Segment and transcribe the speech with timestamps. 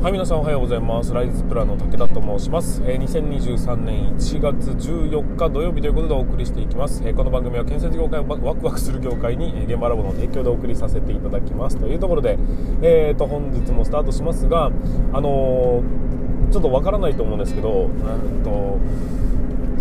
[0.00, 1.12] はい、皆さんおはようございます。
[1.12, 2.80] ライズプランの武田と申します。
[2.86, 7.02] えー、2023年1月14日土曜日ということでお送りしていきます。
[7.04, 11.78] えー、この番組は建設業界をワクワクする業界に、えー、現場ラボの提供でお送りさせていただきます。
[11.78, 12.38] というところで、
[12.80, 14.66] えーと、本日もスタートしますが、
[15.12, 18.78] あのー、ちょっとわからないと思うんですけど、えーと、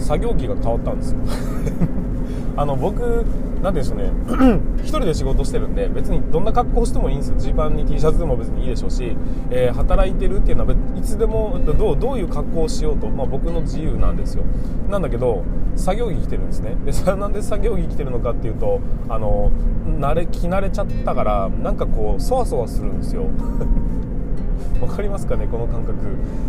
[0.02, 1.20] 作業着が変わったんですよ。
[2.58, 3.24] あの僕
[3.62, 4.12] なんでしょうね。
[4.82, 7.32] 一人で仕事してるんで別にどんな格好してもいいんです。
[7.32, 9.16] よジーパンに T シャツでも別にいいでしょうし、
[9.52, 14.44] えー、働いてるっていうのはいつでもどうどういう格好をしようと、まあ、僕の自由なんですよ。
[14.90, 15.44] なんだけど
[15.76, 16.76] 作業着着てるんですね。
[16.84, 19.52] でそれなんで作業着着てるのかっていうとあの
[20.00, 23.26] 慣れ着慣れちゃったからなんかこうそわそわするんですよ
[24.80, 25.96] 分かりますかねこの感覚。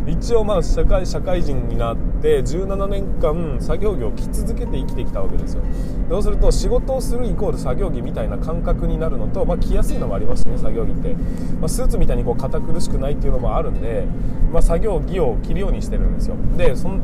[0.06, 5.62] 一応まあ社会社会人になって17年間作業着を着続けて生きてきたわけですよ。
[6.10, 11.14] そうすると仕事をするイコール作業着みたいな感覚になるのと、まあ、着やすいのもありますしね作業着って、
[11.60, 14.06] まあ、スーツみたいにこう堅苦しくないっていうのもあるんで、
[14.52, 16.36] まあ、作業着を着るようにしてるんですよ。
[16.56, 16.98] でその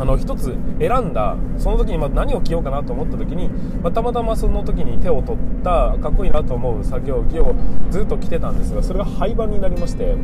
[0.00, 3.50] あの一つ選んだその時にま何を着ようかなと思った時に、
[3.82, 7.54] まあ、たまたまその時に手を取ったかっこいいなと思う作業着を
[7.90, 10.16] ずっと着てたんですがそれが廃盤になりまして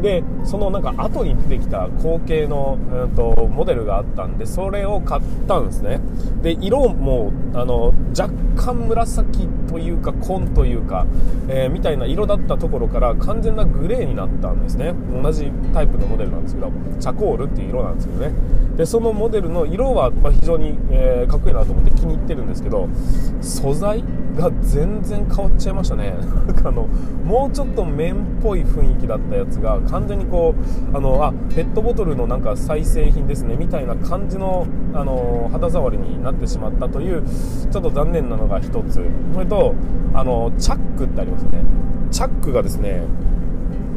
[0.00, 6.00] でそのなんか後に出てきた後継の、うんと、モデルがあったんでそれを買ったんですね。
[6.40, 11.06] で色もあの若干紫というか紺というか、
[11.48, 14.94] えー、みたいな色だったところから完全なグレーになったんですね。
[15.22, 18.32] 同じタイプのモデルなんですけどチャコールっていう色なんですけどね。
[18.76, 22.88] でそのモデルの色は、ま非常に、えー、かっこいいなと思って気に入ってるんですけど
[23.40, 24.04] 素材
[24.36, 26.14] が全然変わっちゃいましたね。
[26.64, 26.86] あの
[27.24, 30.54] もうちょっと綿っぽい雰囲気だったやつが完全にこ
[30.92, 37.22] うあのあペットボトルのなんか再製品ですねみたいな感じのあの肌触りになってしまったという
[37.70, 39.00] ちょっと残念なのが1つ。
[39.34, 39.57] それと
[40.14, 41.62] あのチャックってありますね。
[42.10, 43.02] チャックがですね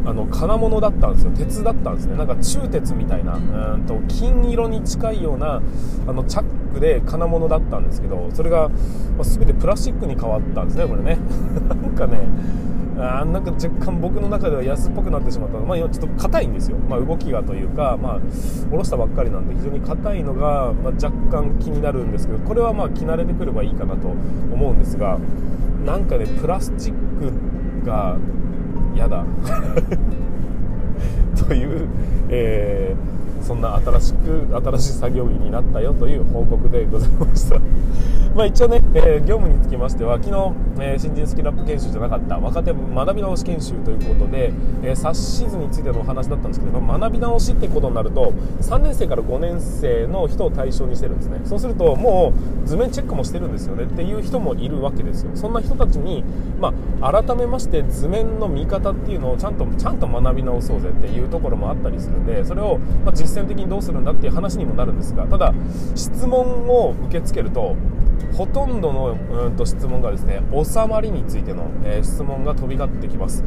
[0.06, 1.32] あの金物だったんですよ。
[1.32, 2.18] 鉄だったんですね。
[2.18, 3.36] なんか鋳鉄みたいな。
[3.36, 3.86] うん。
[3.86, 5.62] と金色に近いような
[6.08, 8.76] あのチャックで金物だったんですけどそれが、ま
[9.22, 11.18] あ、全てプラスチックに変わったんですねこれね。
[11.70, 12.20] なんかね
[12.98, 15.66] あなんか若干僕の中では安っぽくなってしまったの。
[15.66, 18.20] まあ、ちょっと硬いんですよ、まあ、動きがというか、まあ、
[18.70, 24.10] 下ろしたばっかりなんで非常に硬いのが、まあ、若干気になるんですけどこれはまあ着慣れてくればいいかなと
[24.54, 25.18] 思うんですが
[25.86, 26.94] なんかねプラスチッ
[27.82, 28.18] クが
[28.96, 29.24] 嫌だ。
[31.48, 31.88] という、
[32.30, 37.60] えーそんな新しく新しい作業着になったよという報告でございました。
[38.36, 44.54] まあ一応ね、えー、業務につきましては昨日、えー、新人スキルアップ研修じゃなかった若手学び直し研修ということで、
[44.84, 51.42] えー、冊子図についてのお話だったんですけど、学び直しってことになると3年生から5年生の人を対象にしてるんですね。
[51.44, 52.34] そうするとも
[52.66, 55.32] う図面チェックもしてるんですよねっていう人もいるわけですよ。
[55.36, 56.24] そんな人たちに、
[56.60, 65.54] まあ、改めまして図面の見方っていうのをちゃんとちゃんと学び直そうぜっていうところもあったりするんでそれを、まあ、実践的にどうするんだっていう話にもなるんですがただ
[65.96, 67.76] 質問を受け付けると
[68.34, 73.44] ほとんどのうんと質問がですね収まりについての、えー、質問が飛び交ってきます、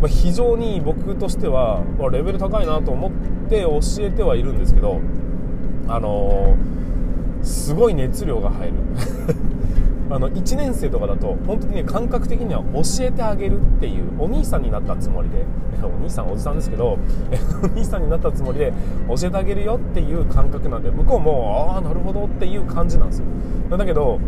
[0.00, 3.12] まあ、非常に僕としてはまレベル高いなと思っ
[3.48, 5.00] て教えてはいるんですけど
[5.88, 8.74] あのー、すごい熱量が入る。
[10.10, 15.44] あの1年生とかだと本当にね感覚的には教えてあげるっていうお兄さんになったつもりで
[15.82, 16.98] お兄さんおじさんですけど
[17.62, 18.72] お兄さんになったつもりで
[19.08, 23.26] 教えてあげるよっていう感覚なんで向こうもああなるほどっていう感じなんですよ。
[23.76, 24.18] だけど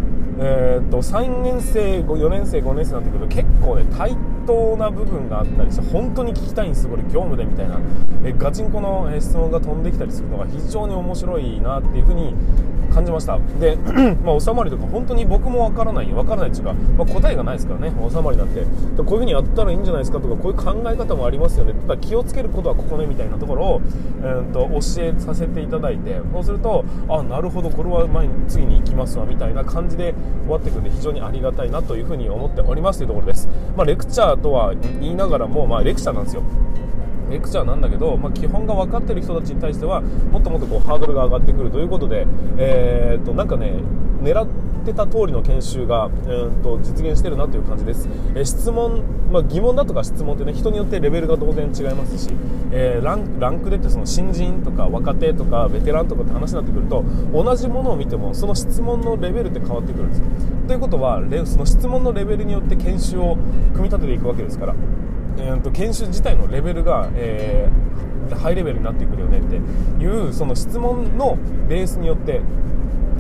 [0.43, 7.79] えー、っと3年生4年生5年生になってくると結構ね対等な部分があったりして本当に聞きたいんですこれ業務でみたいな。
[8.25, 12.35] えガチンコの質問が飛んできたりするのが非常に面白いなっていうふうに
[12.93, 13.39] 感じました。
[13.59, 13.77] で、
[14.25, 18.61] まあ、収まりとか本当に僕もわからないわからないっていうか、まあ、答えがないですからね収まりなんて。
[18.61, 23.83] こういう風にやったらいいんじゃないですかとかこういう考え方もありますよねだ気をつけることはここねみたいなところを、
[24.19, 30.15] えー、と教えさせていただいてそうするとあなるほどこれは前に次に行きますわみたいな感じで
[30.49, 36.43] わっていくんで非常にありがたいなというふうに思っておりますというところです、まあ、レクチャーとは言いながらも、まあ、レクチャーなんですよ。
[37.31, 42.27] レクチャーなんだけど、まあ、基本が分かってる人たちに対してはもっともっとこうハードルが上がってくるということで、
[42.59, 43.73] えー、となんかね
[44.21, 52.31] 狙ってってた通りの研修が、えー、と実現してるなという感じです、え、質問、まあ、疑問だとか質問ってね人によってレベルが当然違いますし、
[52.73, 60.25] えー、ランランクでってその新人とか若手とかベテランとかって話になってくると同じものを見てもその質問のレベルって変わってくるんですよ。
[60.67, 63.37] ということはその質問のレベルによって研修を
[63.73, 64.75] 組み立てていくわけですから
[65.41, 71.39] えーと、研修自体のレベルが、えー、ハイレベルになってくるよねっていうその質問の
[71.69, 72.43] ベースによって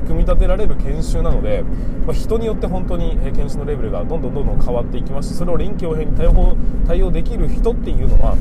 [0.00, 1.64] 組み立てられる研修なので、
[2.06, 6.56] まあ、人によって本当に研修のレベルがどんどんどんどん変わっていきますしそれを臨機応変に対応
[6.87, 8.37] 対応できる人っていうのは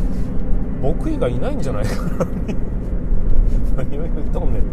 [0.82, 2.26] 僕以外いないんじゃないかな
[3.76, 4.64] 何を言うとんねん、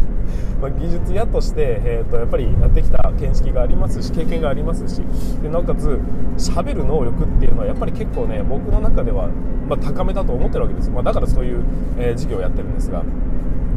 [0.60, 5.00] まあ、技術屋として、えーと、やっぱりやってきた見識がありますし経験がありますし
[5.42, 6.00] でなおかつ
[6.36, 9.28] 喋る能力っていうのはやっぱり結構ね僕の中では、
[9.68, 11.64] まあ、高めだと思ってるわけです、まあ、だからそういう、
[11.98, 13.02] えー、事業をやってるんですが。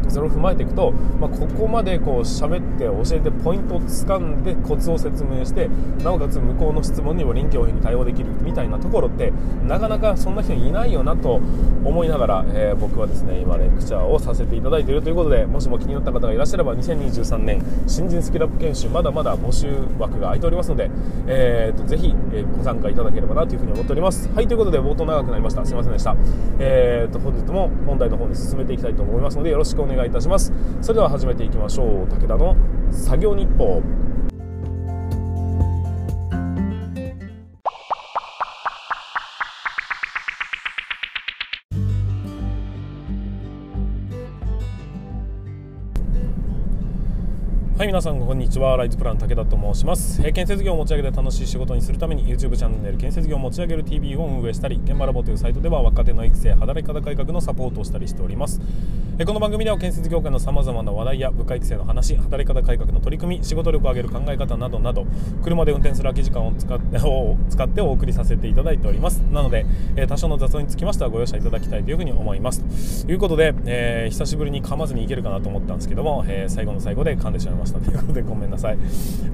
[0.09, 5.69] それを踏まえていくと、まあ、ここまでこう喋って教えてポイントをつかんでコツを説明して
[6.03, 9.31] なおかつ向こうの質問にも臨機応変に対応できるみたいなところって
[9.67, 11.35] なかなかそんな人いないよなと
[11.83, 19.67] 思いながら、えー、僕はですね今レクチャーをさせていただいているということでもしも気になった方がいらっしゃれば2023年新人スキルアップ研修まだまだ募集
[19.97, 20.89] 枠が空いておりますので、
[21.27, 22.13] えーと、ぜひ、
[22.57, 24.29] ご参加いただければなというふうに思っております。
[24.29, 25.65] はいということで冒頭長くなりました。
[25.65, 26.15] すいませんでした。
[26.59, 30.53] えーと本日も本題の方に進めていきたいと思いますのでよろしくお願い願いいたします。
[30.81, 32.07] それでは始めていきましょう。
[32.07, 32.55] 武田の
[32.91, 33.81] 作業日報。
[47.77, 48.75] はい皆さんこんにちは。
[48.75, 50.21] ライズプラン武田と申します。
[50.33, 58.59] 建設業を持ち上げて楽しい仕事にするために YouTube チャンネル建設業を持ち上げる TV を運営したり現場ラボというサイトでは若手の育成働き方改革のサポートをしたりしております。
[59.25, 65.05] この番組では建設業界のさまざまな話題や部下育成の話働き方改革の取り組み仕事力を上げる考え方などなど
[65.43, 69.17] 車で運転する空き時間を使って を使ってお送りさせていただいております。
[69.33, 69.65] なので、
[69.97, 73.05] え多少の雑音につきましてはご容赦いただきたいというふうに思います。
[73.05, 77.79] ということで、えー、久しぶりに噛まずにいけるかなと思ったんですけども、えー、最後の最後で噛んでしまいました。
[77.83, 78.77] ということでごめんなさい。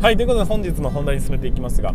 [0.02, 1.94] はいということで本日の本題に進めていきますが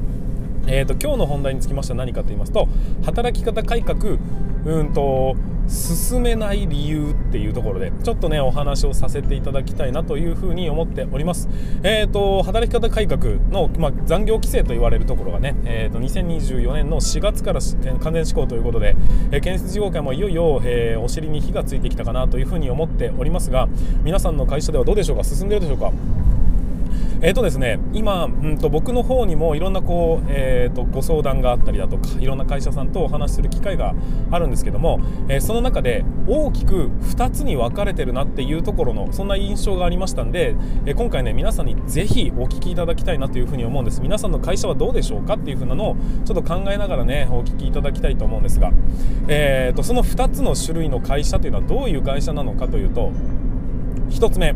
[0.66, 2.68] えーと、今日の本題につきましては何かと言いますと
[3.02, 4.18] 働き方改革
[4.64, 5.34] うんと
[5.70, 11.48] 進めない理由っていうところでちょっとねお話をさせていただきたいなというふうに思っております。
[11.84, 17.60] えーと、働き方改革の、まあ、残業規制と言われるところがね、えーと、2024年の4月から
[18.00, 18.96] 完全施行ということで、
[19.30, 23.68] えー、建設事業界もいよいよ、えー、お尻に火がついてきたかなというふうに思っておりますが
[24.02, 25.24] 皆さんの会社ではどうでしょうか？
[25.24, 25.92] 進んでいるでしょうか？
[27.22, 33.94] えーとですね、今、うんと僕の方にもいろんなこう、えーと、ご相談があったりだとかいろんな会社さんとお話しする機会が
[34.30, 40.54] あるんですけども、えー、その中で大きく2つに分かれてるなっていうところのそんな印象がありましたんで、
[40.86, 44.00] えー、今回ね皆さんにぜひお聞きいただきたいなというふうに思うんです。
[44.00, 48.72] 皆さんの会社はどうでしょうかっていうふうなのをちょっと考えながらねお聞きいただきたいと思うんですが、
[49.28, 53.12] えーと、その2つの種類の会社というのはどういう会社なのかというと
[54.10, 54.54] 1つ目、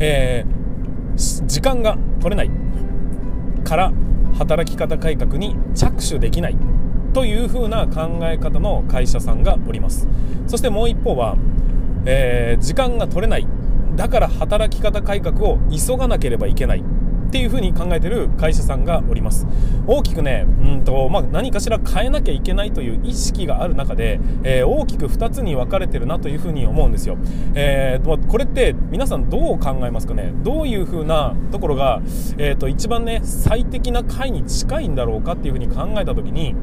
[0.00, 0.55] えー
[1.16, 2.50] 時間が取れない
[3.64, 3.92] から
[4.38, 6.56] 働き方改革に着手できない
[7.14, 10.06] というふうな考え方の会社さんがおります。
[10.46, 11.36] そしてもう一方は、
[12.04, 13.46] えー、時間が取れない。
[13.96, 16.84] だから働き方改革を急がなければいけない。
[17.26, 19.46] っていうふうに考えてる会社さんがおります。
[19.86, 27.16] 大きくねうんと、まあ、何かしら変えなきゃいけないという意識がある中で、えー、大きく2つに分かれてるなというふうに思うんですよ、
[27.54, 30.32] えー、これって皆さんどう考えますかね？
[30.42, 32.00] どういうふうなところが、
[32.38, 36.54] えーと、一番ね最適な解に近いんだろうかっていうふうに考えた時に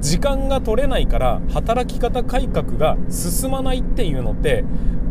[0.00, 4.64] 時間が取れないから働き方改革が進まないっていうのって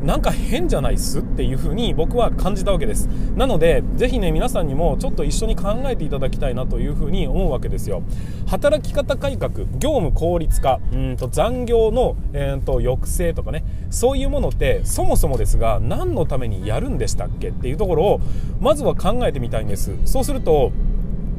[0.03, 3.07] なんか変じゃないっすっていう風に僕は感じたわけです。
[3.35, 8.03] なのでぜひね皆さんにもちょっと一緒に考えていただきたいなという風に思うわけですよ。
[8.47, 18.21] 働き方改革業務効率化うんと残業の、えー、と抑制とかねそういうものってそもそもですが何のためにやるんでしたっけっていうところを
[18.59, 19.91] まずは考えてみたいんです。
[20.05, 20.71] そうすると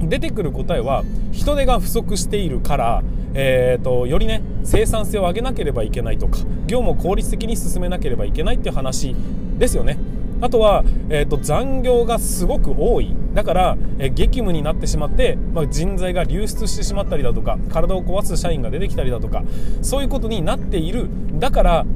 [0.00, 3.02] 出てくる答えは人手が不足しているから
[3.34, 9.14] えーと、よりね生産性を上げなければいけないとか業務を効率的に進めなければいけないっていう話
[9.58, 9.98] ですよね。
[10.40, 13.14] あとは、えーと、残業がすごく多い。
[13.34, 19.42] だから、えー、激務になってしまって、まあ、人材が流出してしまったりだとか体を壊す社員が出てきたりだとか
[19.82, 21.08] そういうことになっている。
[21.38, 21.86] だから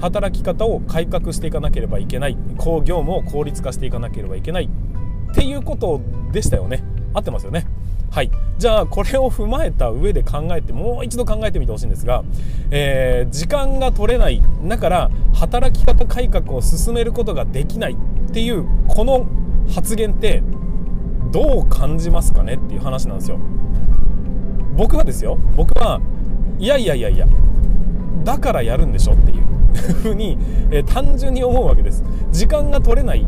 [0.00, 2.36] 働き方を改革していかなければいけない。
[2.56, 4.68] 業務を効率化していかなければいけない。
[5.30, 6.00] っていうこと
[6.32, 6.82] でしたよね。
[7.14, 7.66] 合ってますよね。
[8.10, 8.30] はい。
[8.58, 12.24] じゃあこれを踏まえた上で考えてもう一度考えてみてほしいんですが、
[12.70, 19.26] えー、時間が取れないだから働き方改革を進めることができないっていうこの
[19.72, 20.42] 発言って
[21.30, 23.38] どう感じますかねっていう話なんですよ。
[24.76, 25.38] 僕はですよ。
[25.56, 26.00] 僕は
[26.58, 27.26] いやいやいやいや
[28.24, 29.42] だからやるんでしょっていう
[29.94, 30.36] ふうに、
[30.70, 32.02] えー、単純に思うわけです。
[32.32, 33.26] 時間が取れない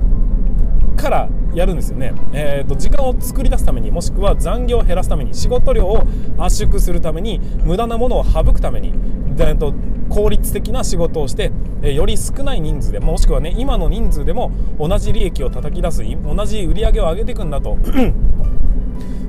[1.01, 6.05] からやるんですよね、えーと、時間を作り出すためにもしくは残業を減らすために仕事量を
[6.39, 8.93] 圧縮するために無駄なものを省くために、
[9.39, 9.75] えーと、
[10.09, 11.51] 効率的な仕事をして、
[11.83, 17.79] え、より少ない人数でもしくはね今の人数でも同じ利益を叩き出す同じ売り上げを上げていくんだと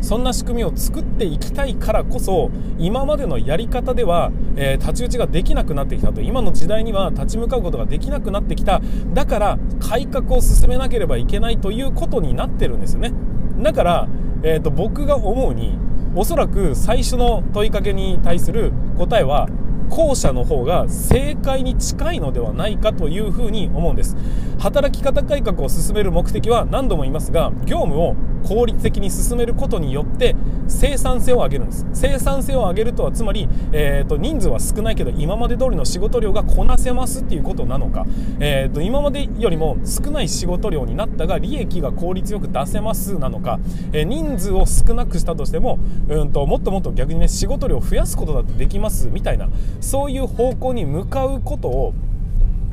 [0.01, 6.22] そんな仕組みを作っていきたいからこそ今までのやり方では、えー、太刀打ちができなくなってきたと。
[6.22, 8.81] 今の時代には立ち向かうことができなくなってきた。
[9.13, 13.13] だから改革を進めなければいけないということになってるんですよね。
[13.62, 14.08] だから、
[14.43, 15.77] えーと僕が思うに
[16.15, 19.48] おそらく最初の問いかけに対する答えは
[19.89, 24.15] 後者の方が正解に近いのではないかというふうに思うんです。
[24.60, 30.36] 働き方改革を進める目的は何度も言いますが業務を効率的に進めることによって
[30.68, 31.86] 生産性を上げるんです。
[31.94, 38.06] 生産性を上げるとはつまり、えーと、人数は少ないけど今まで通りの仕事量がこなせますっていうことなのか、
[38.40, 43.60] えーと、今までよりも少ない仕事量になったが利益が効率よく出せますなのか、
[43.92, 45.80] えー、人数を少なくしたとしても
[46.10, 51.94] うんともっともっと逆にね仕事量を増やすことだってできますみたいなそういう方向に向かうことを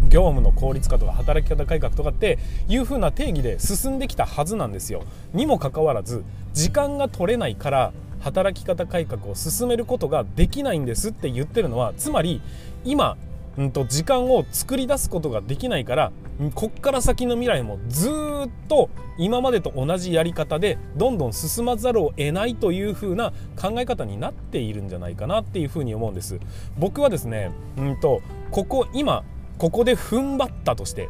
[0.09, 2.38] 業務の効率化とか働き方改革とかって
[2.69, 5.02] いう風な定義で進んできたはずなんですよ。
[5.35, 6.25] にもかかわらず
[6.55, 12.40] 時間が取れないから働き方改革を進めることができないんですって言ってるのはつまり
[12.85, 13.17] 今
[13.57, 16.12] うんと時間を作り出すことができないから
[16.55, 18.12] こっから先の未来もずっ
[18.69, 18.88] と
[19.19, 26.38] 今までと同じやり方でどんどん進まざるを得ないという風な考え方になっているんじゃないかなっていう風に思うんです
[26.78, 29.25] 僕はですねうんとここ今
[29.59, 31.09] ここで踏ん張ったとして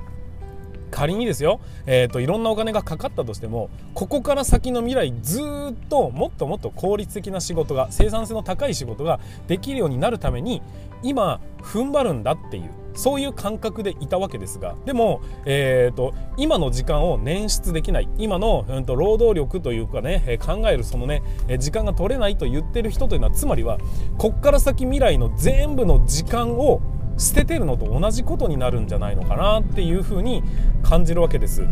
[0.91, 10.63] 仮にですよ、えーと、いろんなお金がかかったとしてもここから先の未来ずっともっともっと効率的な仕事が生産性の高い仕事ができるようになるために
[11.03, 21.23] 今踏ん張るんだっていうそういう感覚でいたわけですがでも、えーと、今の時間を捻出できない今の、うんと、労働力というかね考えるそのね
[21.61, 23.79] 時間が取れないと言ってる人というのはつまりは
[24.17, 26.81] こっから先未来の全部の時間を
[27.19, 30.43] 捨ててるのと同じことになるんじゃないのかなっていうふうに
[30.83, 31.67] 感じるわけです。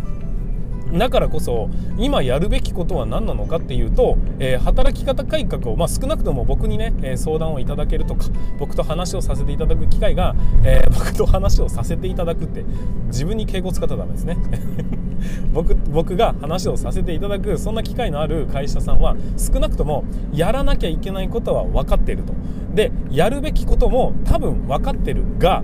[0.93, 8.27] だからこそ今やるべきことは何なのかっていうと、えー、働き方改革を、まあ、少なくとも僕にね、え、相談をいただけるとか
[8.59, 12.65] 僕と話をさせていただく機会が、えー、僕と話をさせていただくって
[13.09, 14.37] 自分に敬語使ったらダメですね。
[15.53, 22.35] 僕僕が話をさせていただくそんな機会のある会社さんは少なくともやらなきゃいけないことは分かっていると。
[22.75, 25.63] でやるべきことも多分分かってるが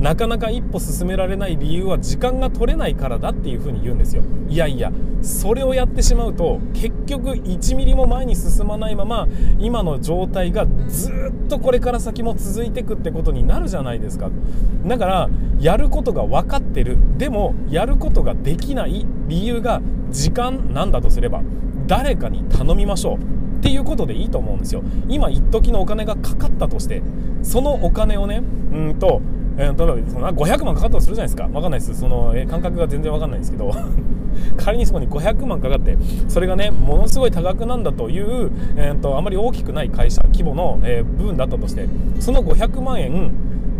[0.00, 4.22] なかなか一歩進められない理由は時間が取れないからだっていうふうに言うんですよ。
[4.48, 9.26] いやいやそれをやってしまうと結局1ミリも前に進まないまま
[9.58, 14.30] 今の状態がずっとこれから先も続いていくってことになるじゃないですか。
[14.86, 16.98] だからやることが分かってる。
[17.16, 21.42] でもやることができない理由が時間なんだとすれば
[21.86, 23.16] 誰かに頼みましょう。
[23.16, 23.18] っ
[23.60, 24.82] ていうことでいいと思うんですよ。
[25.08, 27.02] 今一時のお金がかかったとして
[27.42, 29.22] そのお金をねうんと
[29.58, 31.46] えー、例えばその500万かかったとするじゃないですか。
[31.48, 31.94] 分かんないです。
[31.98, 33.72] その、えー、感覚が全然分かんないんですけど。
[34.58, 35.96] 仮にそこに500万かかって
[36.28, 41.88] それがねものすごい多額なんだという、えーと、あまり大きくない会社規模の、えー、部分だったとして
[42.20, 43.32] その500万円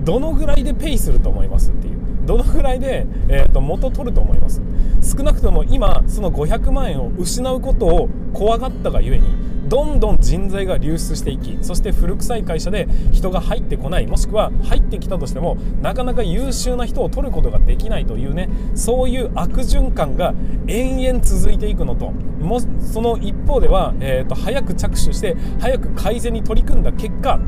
[0.03, 1.97] どのぐらいでペイすると思いますっていう。
[2.25, 4.63] どのぐらいで、えーと元取ると思います。
[5.03, 9.27] 少なくとも今その500万円を失うことを怖がったがゆえに
[9.69, 20.35] どんどん人材が流出していきそして古臭い会社で人が入ってこないもしくは入ってきたとしてもなかなか優秀な人を取ることができないというねそういう悪循環が
[20.69, 27.41] 延々続いていくのともその一方では、えーと、早く着手して早く改善に取り組んだ結果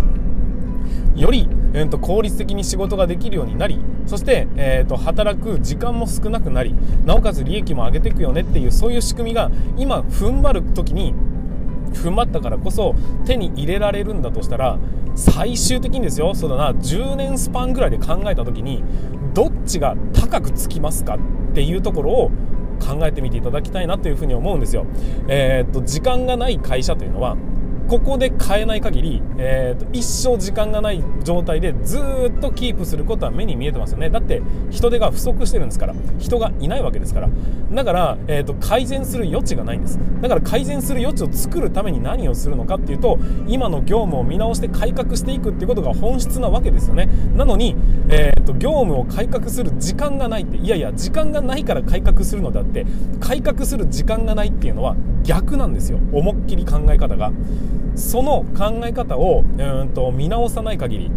[1.15, 11.15] より、えーと、効率的に仕事ができるようになりそして、えーと働く時間も少なくなりなおかつ利益も上げていくよねっていうそういう仕組みが今踏ん張る時に
[11.89, 14.79] 踏ん張ったからこそ手に入れられるんだとしたら
[15.15, 18.85] 最終的にですよそうだな10年スパンぐらいで考えた時に
[19.35, 22.31] どっちが高くつきますかっていうところを
[22.81, 24.87] 考えてみていただきたいなというふうに思うんですよ。
[25.27, 27.37] えー、っと時間がない会社というのは
[27.89, 34.11] ここで変えない限り、えーと、一生時間がない状態でずっとキープすることは目に見えてますよね。
[34.11, 35.95] だって人手が不足してるんですから。
[36.19, 37.31] 人がいないわけですから。
[37.73, 39.99] だから、えーと、改善する余地がないんです。
[40.21, 47.09] だから改善する余地を作るために何をするのかっていうと今の業務を見直して改革していくっていうことが本質なわけですよね。
[47.35, 47.75] なのに、
[48.11, 52.85] えーと、業務を改革する時間がないっていやいや時間がないから改革するのであって
[53.19, 55.99] 改革する時間がないっていうのは逆なんですよ。
[56.13, 57.33] 思いっきり考え方が。
[57.99, 61.11] その考え方をうんと見直さない限り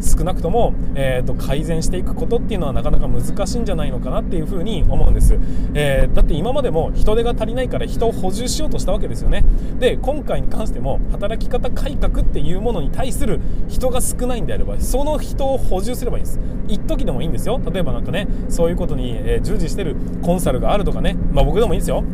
[0.00, 5.38] 少なくとも、えーと、改善していくことっていうのはなかなか難しいんじゃないのかなっていうふうに思うんです、
[5.74, 9.44] えー、だって今までも人手が足りないから人を補充しようとしたわけですよね。
[9.78, 16.40] で今回に関しても働き方改革っていうものに対する人が少ないんであればその人を補充すればいいんです。
[16.68, 17.60] 一時でもいいんですよ。
[17.72, 21.16] 例えばなんかねそういうことに、え従事してるコンサルがあるとかね。
[21.32, 22.04] まあ僕でもいいですよ。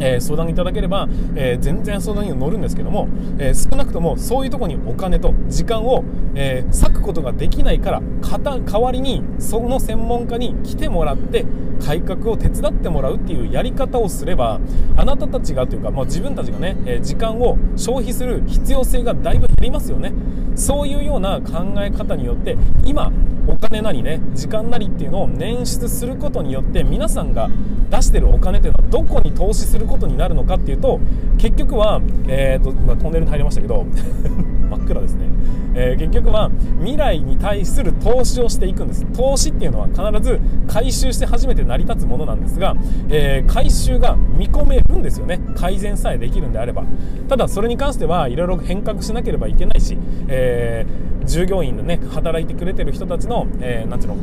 [0.00, 11.46] えー、相談いただければ、えー、全然相談に乗るんですけども、えー、少なくともそういうところにお金と時間を、え割くことができないから代わりにその専門家に来てもらって
[11.80, 14.60] 改革を手伝ってもらうっていうやり方をすれば
[14.96, 20.12] あなたたちがというか、まあ、自分たちがね、え時間を消費する必要性がだいぶ減りますよね。
[20.56, 23.12] そういうような考え方によって今
[23.46, 27.48] お金なりね時間なりっていうのを捻出することによって皆さんが
[27.90, 31.00] 出してるお金っていうのはどこに投資することになるのかっていうと
[31.38, 33.86] 結局は、えーとま、トンネルに入りましたけど
[34.70, 35.26] 真っ暗ですね、
[35.74, 36.50] えー、結局は
[36.80, 39.04] 未来に対する投資をしていくんです。
[39.06, 42.74] 投資っていうのは必ず回収して初めて成り立つものなんですが、
[43.08, 45.40] えー、回収が見込めるんですよね。
[45.54, 46.84] 改善さえできるんであれば。
[47.28, 49.96] ただそれに関してはいろいろ変革しなければいけないし、
[50.28, 54.16] えー、従業員のね働いてくれてる人たちの、えー、なんていうの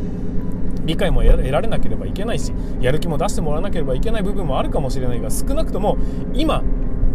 [0.85, 5.97] 理解も得られなければいけないしやる気も出してもらわなければいけない部分もあるかもしれないが少なくとも
[6.33, 6.63] 今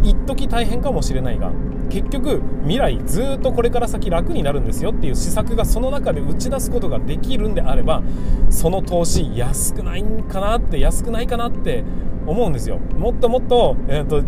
[0.03, 1.51] 一時大変かもしれないが
[1.89, 8.01] 結局未来ずっとこれから先楽になるんですよっていう施策がその中で打ち出すことができるんであれば
[8.49, 11.83] その投資安くないんかなって安くないかなって
[12.27, 12.77] 思うんですよ。
[12.77, 14.23] もっともっと,、えーと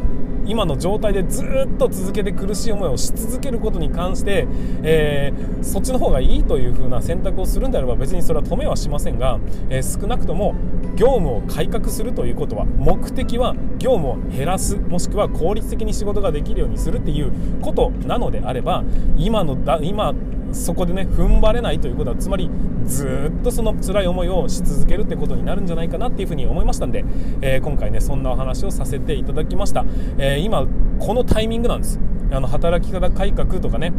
[0.46, 4.48] 今の状態でずっと続けて苦しい思いをし続けることに関して、
[4.84, 10.56] えー、そっちの方がいいという風な選択をするんであれば別にそれは止めはしませんが、えー、少なくとも
[10.96, 17.32] 業務を改革するということは目的は業務を減らすもしくは効率的に仕事ができるようにするっていう
[17.62, 18.84] ことなのであれば
[19.18, 20.14] 今のだ今
[20.52, 22.50] そこでね踏ん張れないということはつまり
[22.86, 27.06] ずっとその辛い思いをし続けるってことになるんじゃないかなっていうふうに思いましたんで、
[27.42, 29.86] えー、今回ねそんなお話をさせていただきました、
[30.18, 30.68] えー、今
[31.00, 32.00] このタイミングなんです。
[32.34, 33.92] あの働き方改革とかね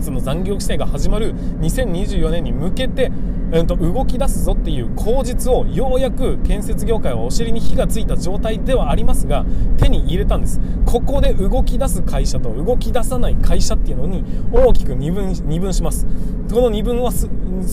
[0.00, 3.10] その残業規制が始まる2024年に向けて
[3.50, 9.46] うん、と動き出すぞっていう口実をようやく建設業界はお尻に火がついた状態ではありますが
[9.78, 10.60] 手に入れたんです。
[10.84, 16.06] ここで動き出す会社と動き出さない会社っていうのに大きく二分二分します。
[16.52, 17.28] この二分はす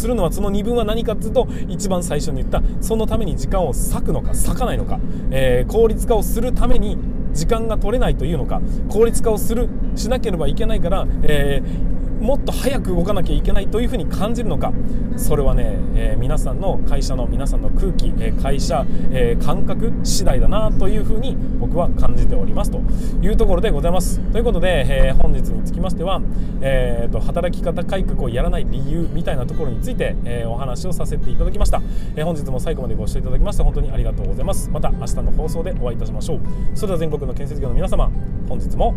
[0.07, 4.99] るのはその二分は何かっていうと一番最初に言ったそのために時間を割くのか割かないのか、
[5.31, 6.97] えー、効率化をするために
[7.33, 11.94] 時間が取れないというのか効率化をするしなければいけないから、えー
[12.25, 14.73] もっと早く動かなきゃいけないというふうに感じるのか。
[15.15, 22.81] それはね、えー、皆さんの会社の皆さんの空気、えー、会社、えー、感覚次第だなというふうに僕は感じておりますと。
[23.21, 24.19] いうところでございます。
[24.31, 26.21] ということで、え本日につきましては、
[26.61, 31.81] えーと、働き方改革をやらない理由みたいなところについて、えお話をさせていただきました、
[32.15, 34.69] え本日も最後までご視聴いただきまして本当にありがとうございます。
[34.69, 36.39] また明日の放送でお会いいたしましょう。
[36.73, 38.11] それでは全国の建設業の皆様
[38.49, 38.93] 本日も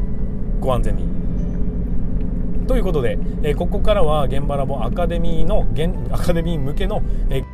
[0.60, 1.17] ご安全に。
[2.68, 7.44] ということで、えー、ここからは現場ラボアカデミーの現アカデミー向けの、えー